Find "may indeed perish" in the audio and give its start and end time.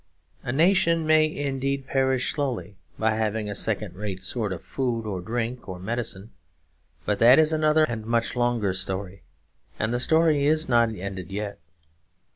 1.05-2.33